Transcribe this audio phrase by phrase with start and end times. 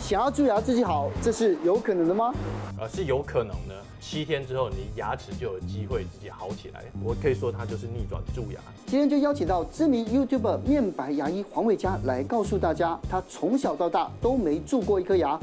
[0.00, 2.34] 想要蛀牙自己好，这是有可能的吗？
[2.80, 3.74] 呃，是有可能的。
[4.00, 6.82] 七天之后，你牙齿就有机会自己好起来。
[7.04, 8.58] 我可以说它就是逆转蛀牙。
[8.86, 15.38] 今天就邀请到知名 YouTuber 面白牙医黄伟嘉来告诉大家，他从小到大都没蛀过一颗牙，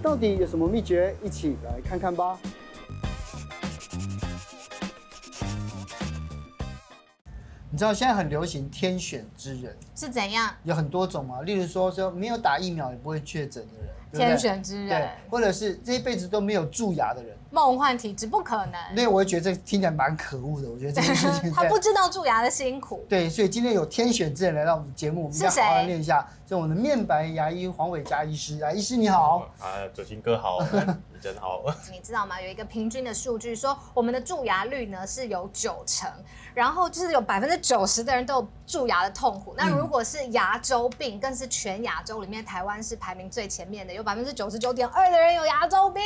[0.00, 1.14] 到底有什么秘诀？
[1.22, 2.38] 一起来看看吧。
[7.76, 10.50] 你知道现在很流行天选之人是怎样？
[10.64, 18.74] 有很多种嘛，例如说说没有打疫苗也不会确诊的人，天选之人，对，或者是这一辈子都没有蛀牙的人，梦幻体质不可能。
[18.94, 20.70] 那我也觉得这听起来蛮可恶的。
[20.70, 23.04] 我觉得这件事情， 他不知道蛀牙的辛苦。
[23.08, 26.26] 对，所以今天有天选之人来到我们节目，我们要好好来练一下。
[26.48, 29.50] 是我们的面白牙医黄伟嘉医师，啊，医师你好。
[29.58, 31.60] 啊，哲鑫哥好，你真好。
[31.90, 32.40] 你知道吗？
[32.40, 36.08] 有一个平均的数据说，我们的蛀牙率呢是有九成，
[36.54, 39.56] 然后就是有百分之九十的人都有蛀牙的痛苦。
[39.58, 46.00] 那如果是牙周病，更是全亚洲里面台湾是排名最前面的，有百分之九十九点二的人有牙周病。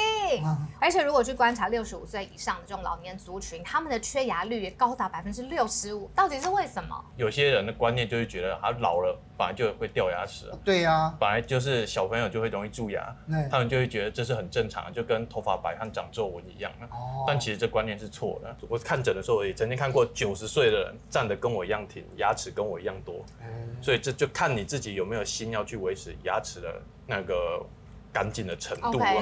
[0.79, 6.07] 而且如果去观察六十五岁以上的这种老年族群，他们的缺牙率也高达百分之六十五。
[6.15, 7.02] 到底是为什么？
[7.16, 10.51] 有些人的观念就是觉得他老了本来就会掉牙齿。
[10.51, 13.16] 啊对呀、啊，本来就是小朋友就会容易蛀牙，
[13.51, 16.71] 他们就会觉得这是很正常，就跟头发白和长皱纹一样。
[16.91, 18.55] 哦，但其实这观念是错的。
[18.68, 23.24] 我看诊的时候也曾经看过九十岁的人站得跟我一样挺，牙齿跟我一样多。
[23.41, 27.65] 嗯，所以这就看你自己有没有心要去维持牙齿的那个
[28.13, 29.13] 干净的程度啊。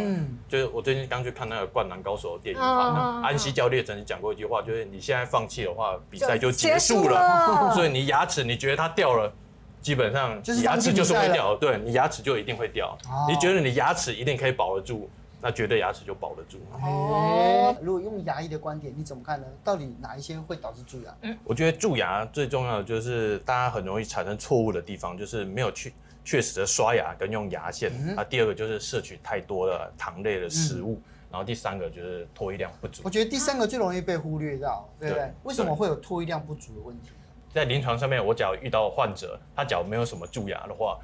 [0.48, 7.72] 就是我最近刚去看那个《灌篮高手》的电影嘛，安西教练曾经讲过一句话，就是你现在放弃的话，比赛就结束了。
[7.74, 9.32] 所以你牙齿，你觉得它掉了？
[9.80, 12.98] 基本上，牙齿就是会掉，对，你牙齿就一定会掉。
[13.08, 15.08] 哦、你觉得你牙齿一定可以保得住，
[15.40, 16.58] 那绝对牙齿就保得住。
[16.72, 19.46] 哦，如果用牙医的观点，你怎么看呢？
[19.62, 21.14] 到底哪一些会导致蛀牙？
[21.22, 27.90] 嗯，我觉得蛀牙最重要的就是大家很容易产生错误的地方，就是没有去确实的刷牙跟用牙线。
[27.92, 31.02] 嗯、啊，第二个就是摄取太多的糖类的食物，嗯、
[31.32, 33.02] 然后第三个就是唾液量不足。
[33.04, 35.24] 我觉得第三个最容易被忽略到，对不对？
[35.24, 37.10] 对，为什么会有唾液量不足的问题？
[37.50, 40.98] 在临床上面，我只要遇到患者，他只要没有什么蛀牙的话，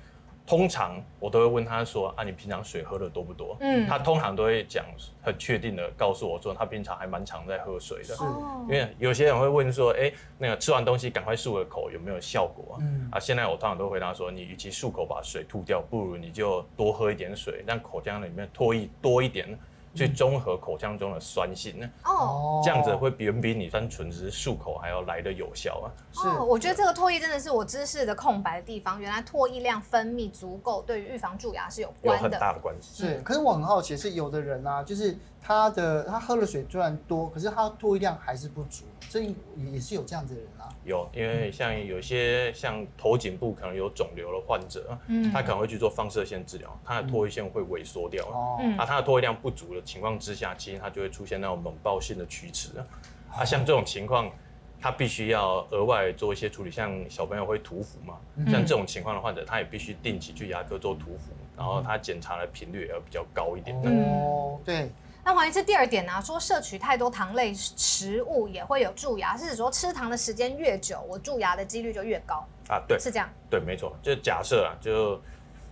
[0.47, 4.84] 通常我都会问他说：“啊，你平常水喝的多不多？”嗯，他通常都会讲
[5.22, 8.15] 很确定的告诉我说，他平常还蛮常在喝水的。
[8.15, 8.25] 是，
[8.69, 19.59] 因为有些人会问说：“哎，那个吃完东西赶快漱个口有没有效果？”嗯，啊，现在我通常都回答说：“你与其漱口把水吐掉，不如你就多喝一点水，让口腔里面唾液多一点。”
[19.94, 21.88] 去中和口腔中的酸性呢？
[22.05, 25.87] 哦，这样子会远比你单纯只是漱口还要来的有效啊。
[26.12, 29.00] 是，我觉得这个唾液真的是我知识的空白的地方。
[29.00, 33.05] 原来唾液量分泌足够，对于预防蛀牙是有关的，有很大的关系。
[33.05, 35.16] 是，可是我很好奇，是有的人啊，就是
[35.47, 40.72] 他的他喝了水虽然多，可是他唾液量还是不足，这也是有这样子的人啊。
[40.84, 52.87] 有，因为像有些像头颈部可能有肿瘤的患者，嗯，他可能会去做放射线治疗，他的唾液腺会萎缩掉，哦，啊，他的唾液量不足的情况之下，其实他就会出现那种猛爆性的龋齿啊，
[53.37, 54.31] 啊，像这种情况，
[54.81, 58.16] 他必须要额外做一些处理，像小朋友会涂氟嘛，
[58.50, 63.76] 像这种情况的患者，他也必须定期去牙科做涂氟，然后他检查的频率也要比较高一点。
[63.84, 64.88] 哦，对。
[65.24, 72.82] 那黄医师第二点呢、啊，说摄取太多糖类食物也会有蛀牙，是指说吃糖的时间越久，我蛀牙的几率就越高啊？
[72.86, 73.26] 对，是这样。
[73.48, 73.96] 对，没错。
[74.02, 75.18] 就假设啊，就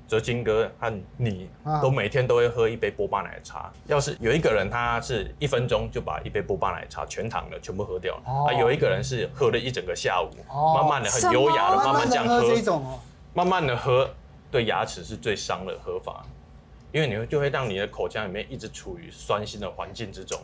[0.09, 1.51] 哲金哥和你
[1.83, 12.99] 都每天都会喝一杯波霸奶茶，要是有一个人他是一分钟就把一杯波霸奶茶全糖的全部喝掉了，哦、啊，有一个人是喝了一整个下午，哦、慢慢的很优雅的慢慢这样喝，这种哦，
[13.35, 14.09] 慢慢的喝，
[14.51, 16.25] 对牙齿是最伤的喝法。
[16.93, 20.39] 因为你会就会让你的口腔里面一直处于酸性的环境之中，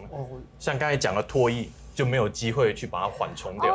[0.59, 3.75] 像刚才讲的唾液就没有机会去把它缓冲掉，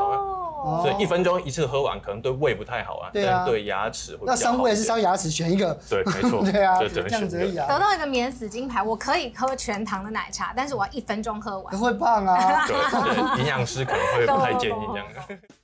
[0.81, 4.23] 所以一分钟一次喝完可能对胃不太好啊，但对牙齿会。
[4.25, 5.29] 那伤胃还是伤牙齿？
[5.29, 5.78] 选一个。
[5.89, 6.44] 对，没错。
[6.50, 7.67] 对啊，就这样子而已啊。
[7.67, 11.78] 得到一个免死金牌，我可以喝全糖的奶茶，但是我要一分钟喝完。
[11.78, 12.66] 会胖啊。
[12.66, 15.07] 对，营养师可能会不太建议这样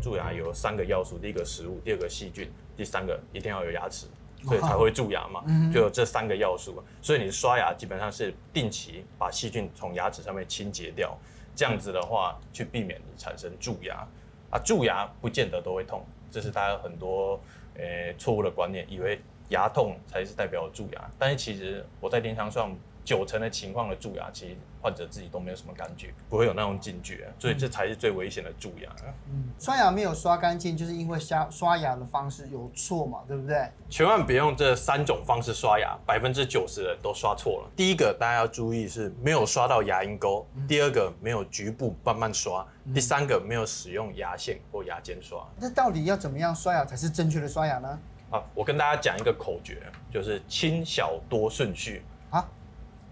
[0.00, 4.06] 蛀牙有三个要素：第一个食物，第二个细菌，第三个一定要有牙齿，
[4.44, 5.44] 所以才会蛀牙嘛。
[5.72, 11.16] 就有这三个要素，所以你刷牙基本上是定期把细菌从牙齿上面清洁掉，
[11.54, 14.06] 这样子的话去避免你产生蛀牙。
[14.50, 17.40] 啊，蛀牙不见得都会痛，这是大家很多
[17.74, 19.20] 呃错误的观念，以为
[19.50, 22.76] 牙痛才是代表蛀牙，但是其实我在临床上。
[23.10, 28.88] 九成的情况的蛀牙，其实患者自己都没有什么感觉，不会有那种警觉，所以这才是最危险的蛀牙。
[29.28, 33.68] 嗯，刷牙没有刷干净，就是因为刷刷牙的方式有错嘛，对不对？
[33.88, 37.70] 千万别用这三种方式刷牙，百分之九十的人都刷错了。
[37.74, 42.64] 第一个大家要注意是没有刷到牙龈沟，第二个没有局部慢慢刷，
[42.94, 45.44] 第三个没有使用牙线或牙尖刷。
[45.58, 47.98] 那到底要怎么样刷牙才是正确的刷牙呢？
[48.30, 52.46] 好，我跟大家讲一个口诀，就是轻小多顺序啊。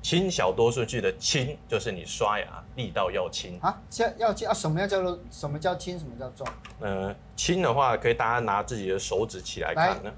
[0.01, 2.47] 轻小多顺序的轻，就是你刷牙
[2.77, 3.77] 力道要轻啊。
[3.99, 4.55] 要要轻啊？
[4.55, 5.99] 什么要叫做什么叫轻？
[5.99, 6.47] 什么叫重？
[6.81, 10.11] 呃，轻的话，可以大家拿自己的手指起来看呢。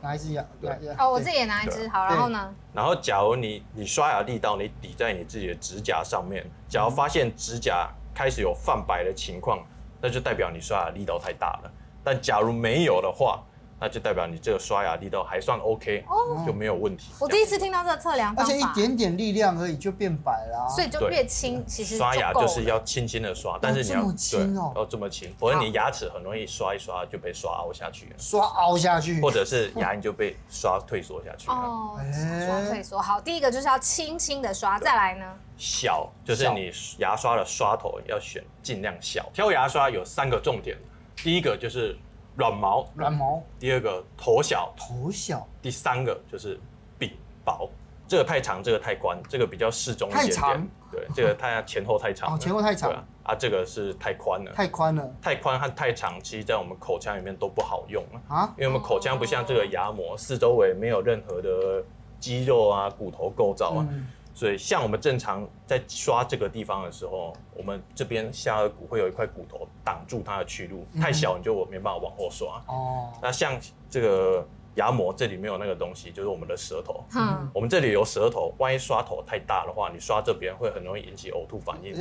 [0.00, 0.70] 拿一支牙，对。
[0.98, 2.54] 哦，我自己也拿一支，好，然后呢？
[2.74, 9.64] 然后，假如你你刷牙力道你抵在你自己的指甲上面，假如发现指甲开始有泛白的情况，
[10.02, 11.72] 那就代表你刷牙力道太大了。
[12.04, 13.42] 但假如没有的话，
[13.84, 16.02] 那就代表你这个刷牙力道还算 OK，
[16.46, 17.12] 就没有问题。
[17.20, 31.54] 我第一次听到这个测量方法，而且一点点力量而已就变白了，所以就越轻，其实刷牙就是要轻轻的刷，但是你要轻哦，要这么轻，否则你牙齿很容易刷一刷就被刷凹下去了，刷凹下去，或者是牙龈就被刷退缩下去了。
[31.54, 32.00] 哦，
[32.46, 32.98] 刷退缩。
[32.98, 35.26] 好，第一个就是要轻轻的刷，再来呢？
[35.58, 39.28] 小，就是你牙刷的刷头要选尽量小。
[39.34, 40.74] 挑牙刷有三个重点，
[41.16, 41.94] 第一个就是。
[42.36, 43.42] 软毛，软毛。
[43.58, 45.46] 第二个头小，头小。
[45.62, 46.58] 第三个就是
[46.98, 47.10] 柄
[47.44, 47.68] 薄，
[48.08, 50.36] 这个太长，这个太宽，这个比较适中一点点。
[50.36, 50.68] 太长。
[50.90, 52.32] 对，这个太前后太长。
[52.34, 52.92] 哦，前后太长。
[53.24, 54.52] 啊，这个是太宽了。
[54.52, 55.14] 太宽了。
[55.22, 58.52] 太宽和太长，其实在我们口腔里面都不好用啊。
[58.56, 61.82] 因为我们口腔不像这个牙膜，四周围没有任何的
[62.20, 63.86] 肌肉啊、骨头构造啊。
[63.90, 72.60] 嗯所以，像我们正常在刷这个地方的时候，我们这边下颌骨会有一块骨头挡住它的去路，太小你就没办法往后刷。
[72.66, 73.12] 哦。
[73.22, 73.56] 那像
[73.88, 74.44] 这个
[74.74, 77.04] 牙膜这里没有那个东西，就是我们的舌头。
[77.14, 77.48] 嗯。
[77.54, 81.94] 我们这里有舌头，万一刷头太大的话，你刷这边会很容易引起呕吐反应。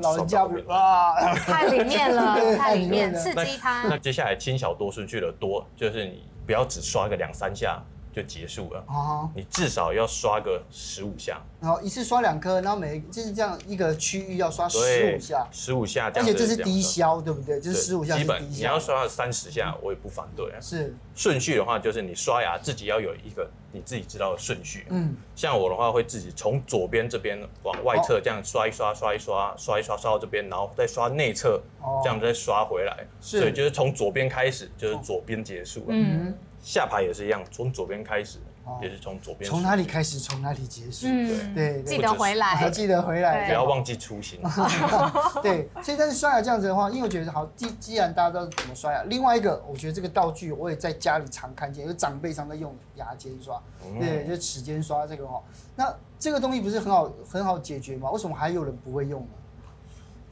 [0.00, 3.88] 老人家啊，太里面了，太里面刺激它。
[3.88, 7.82] 那接下来轻小多顺序的多，就是你不要只刷个两三下。
[8.14, 17.60] 就结束了哦，你至少要刷个十五下，然后一次刷两颗，然后每就是这样一个区域要刷十五下，十五下，而且这是低消，对不对？
[17.60, 18.16] 就是十五下。
[18.16, 20.52] 基本你要刷三十下，我也不反对。
[20.60, 24.86] 是顺序的话，就是你刷牙自己要有一个你自己知道的顺序。
[24.90, 31.60] 嗯，像我的话会自己从左边这边往外侧这样刷一刷，刷一刷，刷一刷，刷到这边，然后再刷内侧，
[32.04, 33.04] 这样再刷回来。
[33.20, 35.86] 所以就是从左边开始，就是左边结束了。
[35.88, 36.32] 嗯。
[36.64, 38.38] 下排也是一样，从左边开始，
[38.80, 39.48] 也是从左边。
[39.48, 41.06] 从哪里开始，从哪里结束。
[41.06, 44.40] 嗯，对，记得回来，记得回来，不要忘记初心。
[45.42, 53.62] 对，所以但是刷牙这样子的话，因为我觉得好，既既然大家都怎么刷牙，另外一个，我觉得这个道具我也在家里常看见，有长辈常在用牙尖刷，
[54.00, 55.42] 对，就齿尖刷这个哈。
[55.76, 58.10] 那这个东西不是很好很好解决吗？
[58.10, 59.28] 为什么还有人不会用呢？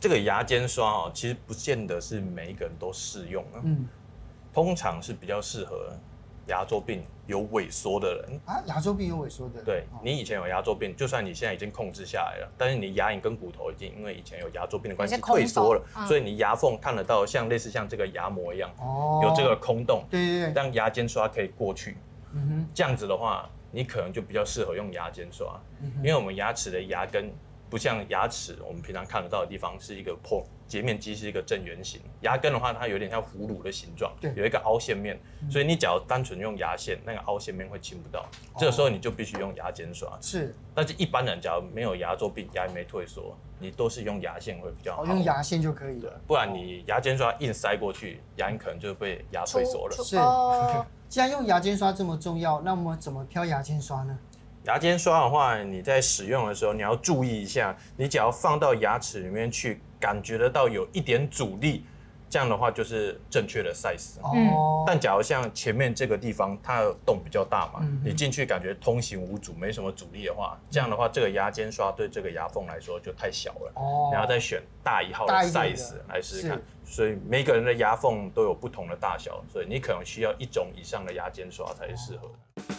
[0.01, 3.61] 这个牙尖刷哦，其实不见得是每一个人都适用啊。
[3.65, 3.87] 嗯，
[4.55, 5.93] 通常是比较适合。
[6.47, 9.65] 牙周病有萎缩的人啊，牙周病有萎缩的人。
[9.65, 20.05] 对，你以前有牙周病，就算你现在已经控制下来了，但是你牙龈跟骨头已经因为以前有牙周病的关系退缩了，所以你牙缝看得到像类似像这个牙膜一样，哦有这个空洞。
[20.11, 20.53] 对对对。
[20.53, 21.97] 让牙间刷可以过去。
[22.33, 22.69] 嗯哼。
[22.75, 25.59] 这样子的话，你可能就比较适合用牙间刷，
[25.99, 27.31] 因为我们牙齿的牙根
[27.71, 30.45] 不像牙齿我们平常看得到的地方是一个破。
[30.73, 35.21] 截面机是一个正圆形，牙根的话，它有点像葫芦的形状，对，有一个凹陷面，
[35.51, 38.27] 所以你只要单纯用牙线，那个凹陷面会清不到，
[38.57, 40.11] 这个时候你就必须用牙尖刷。
[40.23, 49.95] 是，但是一般人假如没有牙周病，牙龈没退缩，你都是用牙线会比较好，用牙线就可以了，不然你牙尖刷硬塞过去，牙龈可能就被牙退缩了。
[50.03, 50.17] 是，
[51.07, 54.19] 既然用牙尖刷这么重要，那么怎么挑牙尖刷呢？
[54.65, 59.83] 牙尖刷的话，你在使用的时候你要注意一下，你只要放到牙齿里面去。
[60.03, 61.85] 感觉得到有一点阻力，
[62.29, 64.19] 这样的话就是正确的 size。
[64.21, 64.83] 哦。
[64.85, 73.73] 但假如像前面这个地方，它的洞比较大嘛，嗯、你进去感觉通行无阻，没什么阻力的话，这样的话这个牙尖刷对这个牙缝来说就太小了。
[73.77, 74.11] 哦。
[74.13, 76.61] 然后再选大一号的 size 来试试看。
[76.85, 82.75] 所以每个人的牙缝都有不同的大小，所以你可能需要一种以上的牙尖刷才是适合的。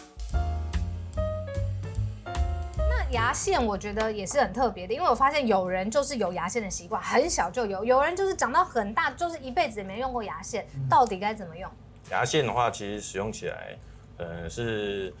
[3.14, 10.66] 牙线我觉得也是很特别的，因为我发现有人就是有牙线的习惯，很小就有；有人就是长到很大，就是一辈子也没用过牙线。
[10.90, 11.70] 到底该怎么用？
[12.10, 13.78] 牙线的话，其实使用起来，
[14.18, 15.14] 呃，是，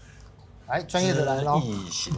[0.66, 2.12] 哎，专业的来喽，易行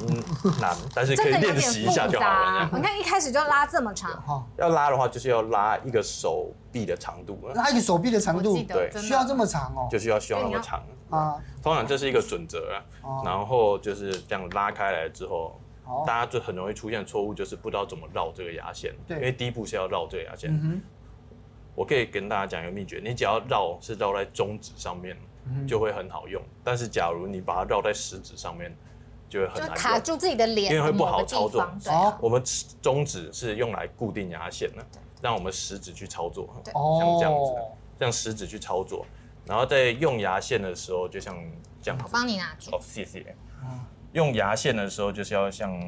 [0.61, 2.69] 难，但是可以练习一下就好了。
[2.73, 11.37] 你看一开始就拉这么长，要拉的话就是要拉一个手臂的长度，拉一个手臂的长度，对，需要这么长哦，就需要需要那么长啊。
[11.63, 15.61] 通常这是一个准则啊，然后就是这样拉开来之后。
[16.07, 18.95] 大家就很容易出现错误，就是不知道怎么绕这个牙线。
[19.07, 20.51] 对，因为第一步是要绕这个牙线。
[20.51, 20.83] 嗯哼。
[21.75, 25.15] 我可以跟大家讲一个秘诀，你只要绕是绕在中指上面，
[25.69, 26.43] 就会很好用。
[26.65, 28.75] 但是假如你把它绕在食指上面，
[29.29, 29.77] 就会很难用。
[29.77, 31.61] 卡住自己的脸，因为会不好操作。
[31.87, 32.17] 哦。
[32.19, 32.43] 我们
[32.81, 34.83] 中指是用来固定牙线的，
[35.21, 36.49] 让我们食指去操作。
[36.65, 37.55] 像这样子，
[37.99, 39.05] 让食指去操作。
[39.45, 41.37] 然后在用牙线的时候，就像
[41.83, 42.05] 这样子。
[42.11, 42.75] 帮你拿住。
[42.75, 43.37] 哦，谢谢。
[44.17, 45.79] 用牙线的时候，就是要像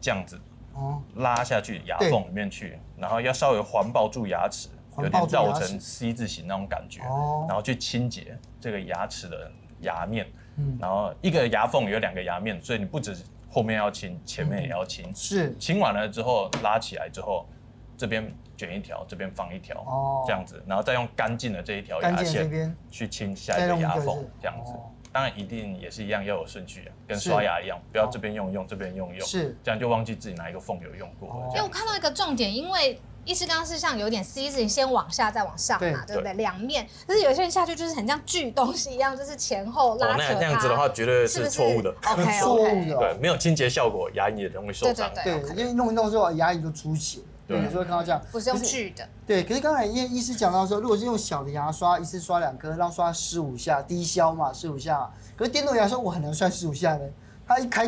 [0.00, 0.40] 这样子，
[0.74, 4.68] 哦，拉下去牙缝里面去，然后要稍微环抱住牙齿，
[4.98, 10.26] 有点绕成 C 字形那种感觉，哦然后去清洁这个牙齿的牙面。
[10.58, 13.14] 嗯然后一个牙缝有两个牙面，所以你不止
[13.50, 15.14] 后面要清，前面也要清。
[15.14, 15.54] 是。
[15.58, 17.46] 清完了之后拉起来之后，
[17.94, 24.72] 这边卷一条，这边放一条，哦，这样子，然后再用干净的这一条牙线去清下一个牙缝，这样子。
[25.16, 31.42] 当然一定也是一样要有顺序啊，跟刷牙一样，不要这边用用，这边用用，是这样就忘记自己哪一个缝有用过。
[31.54, 36.34] 因为我看到一个重点，因为医师刚刚是像有点 C 字，先往下再往上嘛，对不对？
[36.34, 40.34] 两面，可是有些人下去就是很像锯东西一样，就是前后拉扯。
[40.34, 41.88] 那这样子的话，绝对是错误的。
[42.12, 45.10] OK，错误的，对，没有清洁效果，牙龈也容易受伤。
[45.24, 47.20] 对，因为弄一弄之后，牙龈就出血。
[47.46, 49.08] 对，有时候看到这样，不是用锯的。
[49.26, 55.08] 对，可是刚才因为医师讲到说，如果是用小的牙刷，一次刷两颗，然后刷十五下，低消嘛，十五下。
[55.36, 57.04] 可是电动牙刷我很难算十五下呢，
[57.46, 57.86] 它一开，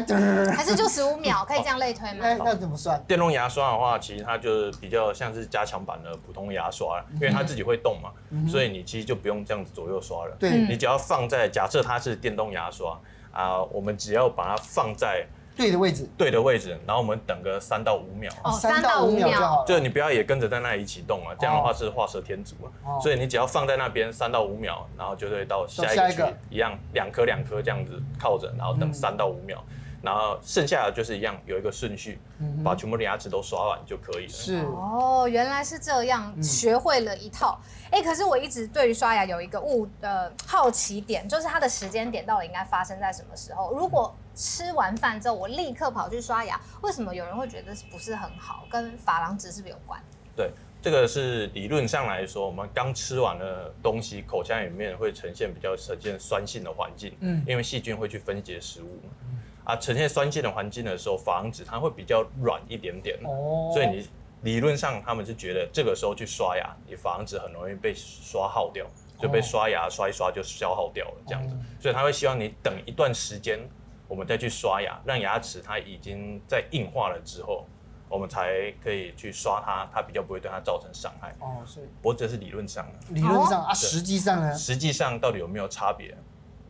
[0.53, 2.19] 还是就十五秒， 可以这样类推吗？
[2.21, 3.03] 那那怎么算？
[3.09, 8.11] 电动牙刷的话，其实它就是比较像是加强版的普通牙刷，因为它自己会动嘛，
[8.49, 10.37] 所以你其实就不用这样子左右刷了。
[10.39, 12.97] 对，你只要放在，假设它是电动牙刷
[13.33, 15.27] 啊，我们只要把它放在。
[15.59, 19.29] 对的位置，对的位置，然后我们等个三到五秒，哦，三到五秒。
[19.29, 19.67] 就好了。
[19.67, 22.95] 就你不要也跟着在那里一起动啊，这样的话是画蛇添足啊。
[23.01, 29.59] 所以你只要放在那边三到五秒，然后就会到下一个区一样，两颗两颗这样子靠着，然后等三到五秒，
[30.01, 32.21] 然后剩下的就是一样有一个顺序，
[32.65, 34.33] 把全部的牙齿都刷完就可以了。
[34.33, 34.59] 是。
[34.59, 37.61] 哦，原来是这样，学会了一套。
[37.91, 43.73] 哎，可是我一直对于刷牙有一个误呃好奇点，就是它的时间点到底应该发生在什么时候？
[43.75, 48.65] 如果吃完饭之后，我立刻跑去刷牙，为什么有人会觉得不是很好？
[48.71, 50.01] 跟珐琅质是不是有关？
[50.37, 64.09] 对，这个是理论上来说，我们刚吃完的东西，口腔里面会呈现比较呈现酸性的环境，嗯，因为细菌会去分解食物，嗯，啊，呈现酸性的环境的时候，珐琅质它会比较软一点点，哦，所以你
[64.43, 68.87] 理论上他们是觉得这个时候去刷牙，你珐琅质很容易被刷耗掉，
[69.21, 73.59] 就被刷牙刷一刷就消耗掉了，这样子，哦，所以他会希望你等一段时间。
[74.09, 77.67] 我们再去刷牙，让牙齿它已经在硬化了之后，
[78.09, 81.37] 我们才可以去刷它，它比较不会对它造成伤害。
[81.41, 81.81] 哦，是。
[82.03, 83.15] 不过这是理论上的。
[83.15, 84.55] 理论上啊，实际上呢？
[84.55, 86.17] 实际上到底有没有差别？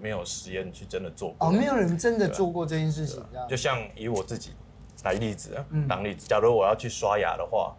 [0.01, 1.49] 没有实验去真的做过。
[1.49, 3.21] 哦，没有人真的做过这件事情。
[3.49, 4.53] 就像以我自己
[5.03, 7.75] 来例子，当例子，假如我要去刷牙的话，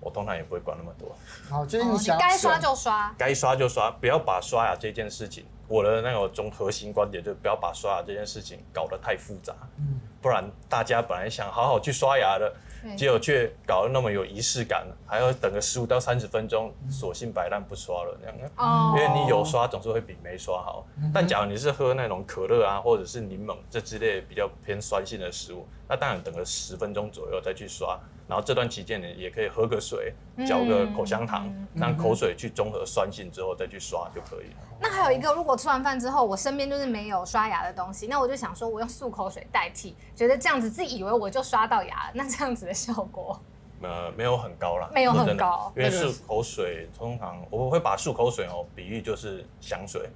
[0.00, 1.14] 我通常也不会管那么多。
[1.50, 5.44] 好，就是你想该刷就刷，该刷就刷，不要把刷牙这件事情。
[5.68, 18.50] 我的那个中核心观点就是不要把刷牙这件事情搞得太复杂，嗯，不然大家本来想好好去刷牙的，结果却搞得那么有仪式感，还要等个十五到三十分钟，索性摆烂不刷了那样。
[18.56, 20.86] 哦，因为你有刷总是会比没刷好。
[21.12, 28.00] 但假如你是喝那种可乐啊，或者是柠檬这之类比较偏酸性的食物，那当然等个十分钟左右再去刷。
[28.28, 30.12] 然后这段期间呢，也可以喝个水，
[30.46, 34.56] 嚼个口香糖，嗯、让口水去中和酸性之后再去刷就可以了。
[34.78, 43.40] 那还有一个，如果吃完饭之后，我身边就是没有刷牙的东西，那我就想说，我用漱口水代替，觉得这样子自己以为我就刷到牙了，那这样子的效果，
[43.80, 50.10] 呃，没有很高啦，没有很高，因为漱口水通常我会把漱口水哦比喻就是香水，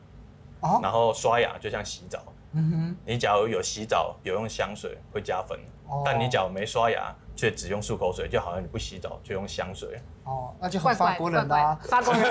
[0.61, 7.11] 哦、然后刷牙就像洗澡，嗯哼，你假如有洗澡有用香水会加分，哦、但你假如没刷牙。
[7.34, 12.22] 却只用漱口水，就好像你不洗澡就用香水哦，那就很法国人啦，法国人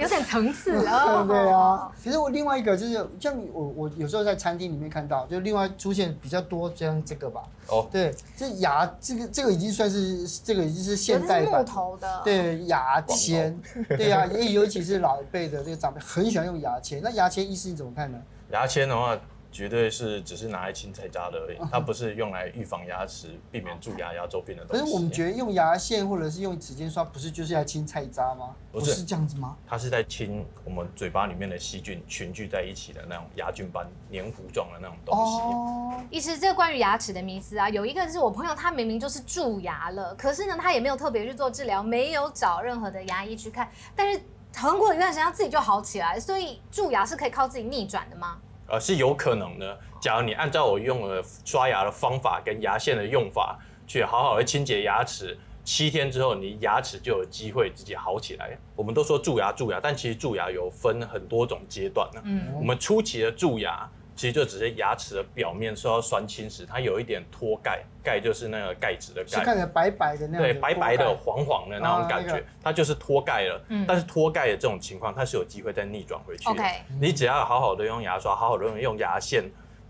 [0.00, 1.22] 有点层次啊。
[1.28, 7.42] 对啊，其实我另外一个就是像我我有时候在餐厅里面看到，就另外出现比较多这样这个吧。
[7.68, 13.56] 哦，对，这牙这个这个已经算是这个已经是现代版木头的，对牙签，
[13.88, 17.00] 对呀，也尤其是老一辈的这个长辈很喜欢用牙签。
[17.02, 18.18] 那牙签医师你怎么看呢？
[18.50, 19.16] 牙签的话。
[19.50, 24.82] 绝对是只是拿来青菜渣的而已，它不是用来预防牙齿、避免蛀牙、牙周病的东西。
[24.82, 28.54] 可是我们觉得用牙线或者是用指尖刷，不是就是要清菜渣吗？
[28.70, 29.56] 不是，不是这样子吗？
[29.66, 35.40] 它是在清我们嘴巴里面的细菌群聚在一起的那种牙菌斑、黏糊状的那种东西。
[35.40, 44.20] 哦，其实这个关于牙齿的迷思啊，有一个是我朋友，他明明就是蛀牙了，可是呢，他也没有特别去做治疗，没有找任何的牙医去看，但是
[44.54, 48.38] 很过一段时间，他自己就好起来，所以蛀牙是可以靠自己逆转的吗？
[48.68, 49.78] 呃，是有可能的。
[50.00, 58.56] 假如你按照我用的刷牙的方法跟牙线的用法，去好好的清洁牙齿，七天之后，你牙齿就有机会自己好起来。
[58.76, 62.20] 我们都说蛀牙蛀牙，但其实蛀牙有分很多种阶段呢。
[62.24, 73.64] 嗯，我们初期的蛀牙，其实就只是牙齿的表面受到酸侵蚀，它有一点脱钙，钙就是那个钙质的钙，看起来白白的那样，对，白白的、黄黄的那种感觉，啊那个、它就是脱钙了。
[73.68, 76.50] 嗯、但是脱钙的这种情况，它是有机会再逆转回去的。
[76.60, 79.44] Okay 你只要好好的用牙刷，好好的用用牙线。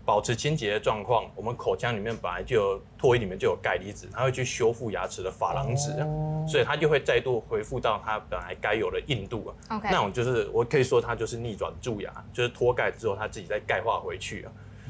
[0.09, 6.49] 保持清洁的状况，我们口腔里面本来就有唾液里面就有钙离子，它会去修复牙齿的珐琅质，oh.
[6.49, 9.53] 所以它就会再度恢复到它本来该有的硬度。
[9.69, 9.91] Okay.
[9.91, 14.47] 那种就是我可以说它就是逆转蛀牙，就是脱钙之后它自己再钙化回去。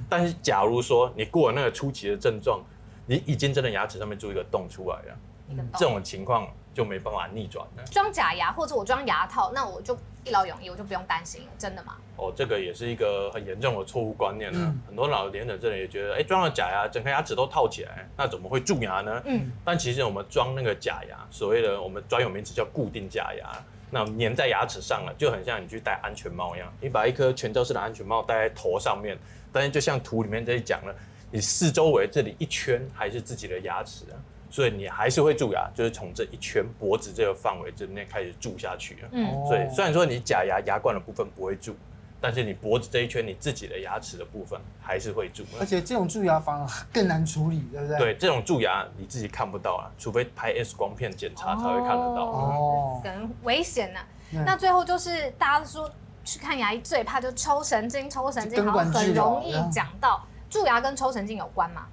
[0.08, 2.62] 但是假如说你过了那个初期的症状，
[3.06, 6.48] 你已经真的牙齿上面做一个洞出来了，这种情况。
[6.72, 7.84] 就没办法逆转了。
[7.92, 11.96] 装假牙或者我装牙套，那我就一劳永逸，我就不用担心，真的吗？
[12.18, 14.60] 哦，这个也是一个很严重的错误观念呢。
[14.62, 19.22] 嗯、很多老年人这里也觉得，哎，装了假牙，整颗牙齿都套起来，那怎么会蛀牙呢？
[19.26, 19.52] 嗯。
[19.64, 23.50] 但其实我们装那个假牙，所谓的我们专有名词叫固定假牙，
[23.90, 26.72] 那粘在牙齿上了，就很像你去戴安全帽一样。
[26.82, 29.18] 你把一颗全罩式的安全帽戴在头上面，
[29.52, 30.94] 但是就像图里面这里讲了，
[31.32, 34.20] 你四周围这里一圈还是自己的牙齿啊。
[34.50, 39.10] 所以你还是会蛀牙，就是从这一圈脖子这个范围这边开始蛀下去了。
[39.12, 41.76] 嗯，所以虽然说你假牙牙冠的部分不会蛀，
[42.20, 45.44] 但是你脖子这一圈你自己的牙齿的部分还是会蛀。
[45.60, 47.98] 而且这种蛀牙反而更难处理，对不对？
[47.98, 52.26] 对，这种蛀牙你自己看不到啊，除非拍 X 光片检查才会看得到。
[52.26, 54.00] 哦，可能危险呢。
[54.46, 55.90] 那最后就是大家说
[56.24, 61.88] 去看牙医最怕就抽神经，抽神经好像很容易讲到蛀牙跟抽神经有关吗？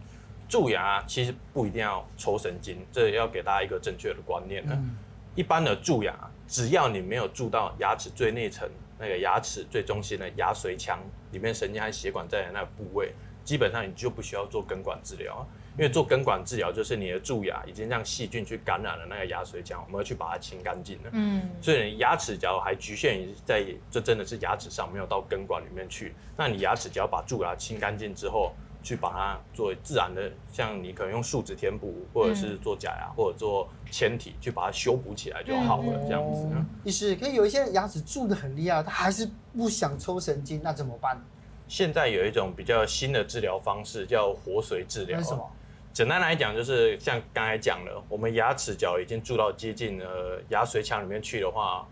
[0.49, 4.73] 蛀牙其实不一定要抽神经，这要给大家一个正确的观念呢。
[4.77, 4.97] 嗯、
[5.35, 6.15] 一般的蛀牙，
[6.47, 10.99] 只要你没有蛀到牙齿最内层那个牙齿最中心的牙髓腔
[11.33, 13.13] 里面神经和血管在的那个部位，
[13.45, 15.47] 基本上你就不需要做根管治疗。
[15.77, 21.11] 因为做根管治疗就是你的蛀牙已经让细菌去感染了那个牙髓腔，我们要去把它清干净了。
[21.13, 28.55] 嗯，所以你牙齿只要还局限于在这真的是牙齿上，没有到根管里面去，那你牙齿只要把蛀牙清干净之后。
[28.87, 36.47] 去把它做自然的，像你可能用树脂填补，或者是做假牙，或者做纤体，去把它修补起来就好了，这样子。
[36.85, 41.21] 医师可以有一些牙齿蛀的很厉害，他还是不想抽神经，那怎么办？
[41.67, 45.19] 现在有一种比较新的治疗方式，叫活髓治疗。
[45.19, 45.51] 为什么？
[45.93, 51.85] 简单来讲，就是像刚才讲了，我们牙齿角已经蛀到接近呃牙髓腔里面去的话，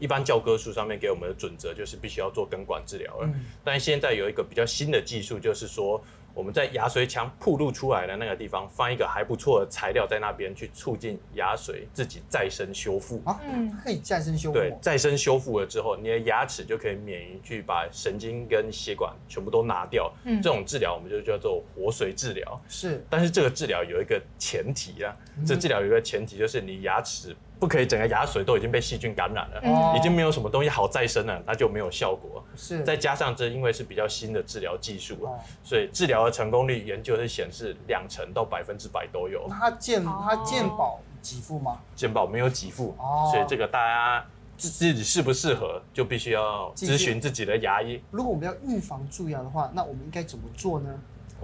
[0.00, 3.26] 一般教科书上面给我们的准则就是必须要做根管治疗了。
[3.28, 6.02] 嗯、但现在有一个比较新的技术，就是说。
[6.34, 14.58] 我们在牙髓腔暴露出来的那个地方放一个还不错的材料在那边，去促进牙髓自己再生修复啊，嗯，可以再生修复。
[14.58, 20.12] 对，再生修复了之后，你的牙齿就可以免于去把神经跟血管全部都拿掉。
[20.24, 22.60] 嗯，这种治疗我们就叫做活髓治疗。
[22.68, 25.14] 是，但是这个治疗有一个前提啊，
[25.46, 27.36] 这治疗有一个前提就是你牙齿。
[27.60, 32.42] 不可以，整个牙髓都已经被细菌感染了，嗯、已经没有什么东西好再生了，那就没有效果。
[32.56, 39.46] 是，再加上这因为是比较新的治疗技术，哦、所以治疗的成功率研究是显示两成到百分之百都有。
[39.50, 41.78] 它健它健保给付吗？
[41.94, 48.02] 健保没有给付，哦、所以这个大家自自己适不适合就必须要咨询自己的牙医。
[48.10, 50.88] 如果我们要预防蛀牙的话，那我们应该怎么做呢？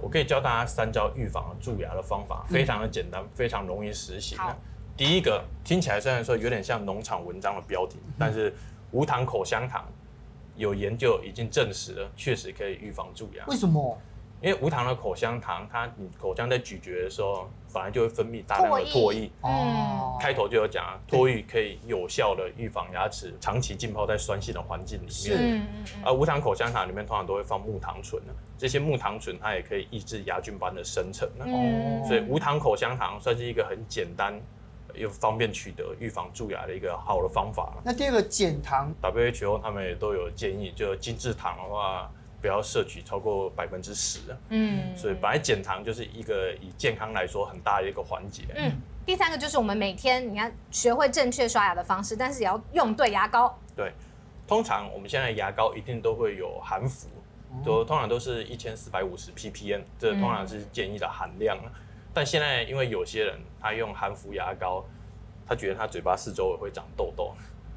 [0.01, 4.35] 我可以教大家三招预防蛀牙的方法，非常的简单，嗯、非常容易实行。
[4.97, 8.51] 第一个听起来虽然说有点像农场文章的标题，但是
[8.89, 9.85] 无糖口香糖
[10.55, 13.45] 有研究已经证实了，确实可以预防蛀牙。
[13.45, 13.95] 为什么？
[14.41, 19.29] 因为无糖的口香糖，它你口腔在咀嚼的时候，反而就会分泌大量的唾液。
[19.41, 20.17] 哦。
[20.19, 25.11] 开头就有讲啊，唾液可以有效的预防牙齿长期浸泡在酸性的环境里面。
[25.11, 25.61] 是。
[26.03, 28.19] 而无糖口香糖里面通常都会放木糖醇，
[28.57, 31.27] 这些木糖醇它也可以抑制牙菌斑的生成。
[31.39, 32.03] 哦。
[32.07, 34.39] 所以无糖口香糖算是一个很简单。
[34.97, 37.73] 又方便取得，预防蛀牙的一个好的方法。
[37.83, 44.19] 那第二个减糖，WHO 他们也都有建议，就精制糖的话，不要摄取超过百分之十。
[44.49, 48.43] 嗯，所以本来减糖就是一个以健康来说很大的一个环节。
[48.55, 48.71] 嗯，
[49.05, 53.57] 第三个就是我们每天你要学会正确刷牙的方式，但是也要用对牙膏。
[53.75, 53.91] 对，
[54.47, 57.07] 通常我们现在牙膏一定都会有含氟，
[57.63, 61.57] 都通常都是一千四百五十 ppm，这通常是建议的含量。
[62.17, 64.83] 但现在，因为有些人他用含氟牙膏，
[65.45, 67.31] 他觉得他嘴巴四周围会长痘痘，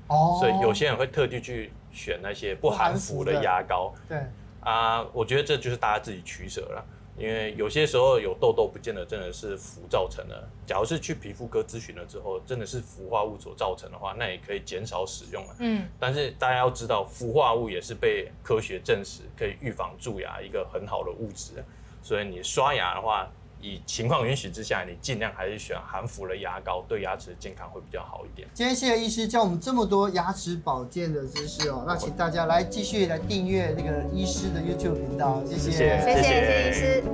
[0.06, 3.92] 哦， 所以有些人会特地去选那些不含氟的牙膏。
[4.08, 4.18] 对
[4.62, 6.82] 啊，我觉得这就是大家自己取舍了，
[7.18, 10.48] 因为有些时候有痘痘不见得真的是氟造成的。
[10.64, 15.56] 假如是去皮肤科咨询了之后，真的是氟化物所造成的话，那也可以减少使用了。
[15.58, 21.62] 嗯，但是大家要知道，氟化物也是被科学证实可以预防蛀牙一个很好的物质，
[22.02, 23.30] 所以你刷牙的话。
[23.62, 28.48] 以情况允许之下，你尽量还是选含氟的牙膏，对牙齿健康会比较好一点。
[28.54, 37.04] 今天谢谢医师教我们这么多牙齿保健的知识哦，那请大家来继续来订阅这个医师的 YouTube 频道，谢谢，谢谢，谢谢谢医师。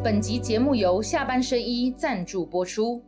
[0.00, 3.02] 本集节目由下半身衣赞助播出。